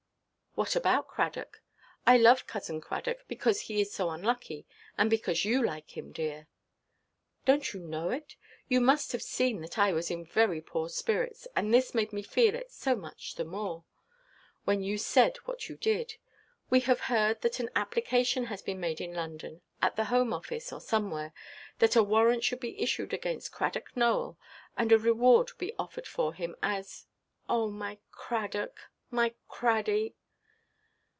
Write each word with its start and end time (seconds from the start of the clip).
"What 0.53 0.75
about 0.75 1.07
Cradock? 1.07 1.61
I 2.05 2.17
love 2.17 2.45
Cousin 2.45 2.81
Cradock, 2.81 3.23
because 3.29 3.61
he 3.61 3.79
is 3.79 3.93
so 3.93 4.09
unlucky; 4.09 4.65
and 4.97 5.09
because 5.09 5.45
you 5.45 5.63
like 5.65 5.95
him, 5.95 6.11
dear." 6.11 6.49
"Donʼt 7.47 7.73
you 7.73 7.79
know 7.79 8.09
it? 8.09 8.35
You 8.67 8.81
must 8.81 9.13
have 9.13 9.21
seen 9.23 9.61
that 9.61 9.77
I 9.79 9.93
was 9.93 10.11
in 10.11 10.25
very 10.25 10.59
poor 10.59 10.89
spirits. 10.89 11.47
And 11.55 11.73
this 11.73 11.95
made 11.95 12.11
me 12.11 12.21
feel 12.21 12.53
it 12.53 12.69
so 12.69 12.97
much 12.97 13.35
the 13.35 13.45
more, 13.45 13.85
when 14.65 14.83
you 14.83 14.97
said 14.97 15.37
what 15.45 15.69
you 15.69 15.77
did. 15.77 16.15
We 16.69 16.81
have 16.81 16.99
heard 16.99 17.39
that 17.43 17.61
an 17.61 17.69
application 17.73 18.47
has 18.47 18.61
been 18.61 18.81
made 18.81 18.99
in 18.99 19.13
London, 19.13 19.61
at 19.81 19.95
the 19.95 20.05
Home 20.11 20.33
Office, 20.33 20.73
or 20.73 20.81
somewhere, 20.81 21.31
that 21.79 21.95
a 21.95 22.03
warrant 22.03 22.43
should 22.43 22.59
be 22.59 22.77
issued 22.77 23.13
against 23.13 23.53
Cradock 23.53 23.95
Nowell, 23.95 24.37
and 24.75 24.91
a 24.91 24.97
reward 24.97 25.51
be 25.57 25.73
offered 25.79 26.07
for 26.09 26.33
him 26.33 26.57
as——Oh, 26.61 27.69
my 27.71 27.99
Cradock, 28.11 28.89
my 29.09 29.33
Craddy!" 29.49 30.15